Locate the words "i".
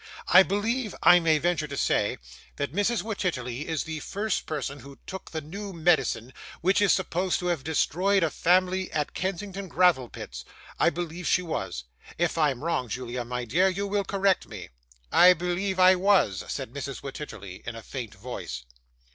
0.29-0.41, 1.03-1.19, 10.79-10.89, 12.39-12.49, 15.11-15.33, 15.79-15.93